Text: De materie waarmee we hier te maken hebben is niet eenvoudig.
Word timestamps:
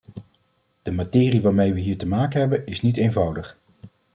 De 0.81 0.91
materie 0.91 1.41
waarmee 1.41 1.73
we 1.73 1.79
hier 1.79 1.97
te 1.97 2.07
maken 2.07 2.39
hebben 2.39 2.65
is 2.65 2.81
niet 2.81 2.97
eenvoudig. 2.97 3.57